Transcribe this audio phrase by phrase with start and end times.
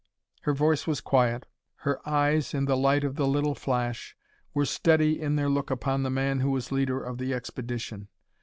[0.41, 1.45] Her voice was quiet;
[1.85, 4.17] her eyes, in the light of the little flash,
[4.51, 8.07] were steady in their look upon the man who was leader of the expedition.